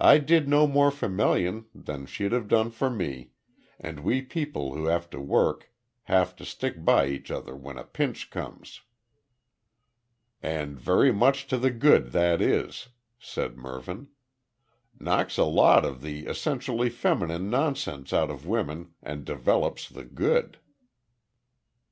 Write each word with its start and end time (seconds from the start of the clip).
"I 0.00 0.18
did 0.18 0.48
no 0.48 0.66
more 0.66 0.90
for 0.90 1.08
Melian 1.08 1.66
than 1.72 2.06
she'd 2.06 2.32
have 2.32 2.48
done 2.48 2.72
for 2.72 2.90
me, 2.90 3.30
and 3.78 4.00
we 4.00 4.20
people 4.20 4.74
who 4.74 4.86
have 4.86 5.08
to 5.10 5.20
work 5.20 5.70
have 6.10 6.34
to 6.34 6.44
stick 6.44 6.84
by 6.84 7.06
each 7.06 7.30
other 7.30 7.54
when 7.54 7.78
a 7.78 7.84
pinch 7.84 8.30
comes." 8.30 8.80
"And 10.42 10.76
very 10.76 11.12
much 11.12 11.46
to 11.46 11.56
the 11.56 11.70
good 11.70 12.10
that 12.10 12.42
is," 12.42 12.88
said 13.20 13.56
Mervyn. 13.56 14.08
"Knocks 14.98 15.38
a 15.38 15.44
lot 15.44 15.84
of 15.84 16.02
the 16.02 16.26
essentially 16.26 16.90
feminine 16.90 17.48
nonsense 17.48 18.12
out 18.12 18.32
of 18.32 18.48
women 18.48 18.94
and 19.04 19.24
develops 19.24 19.88
the 19.88 20.04
good." 20.04 20.58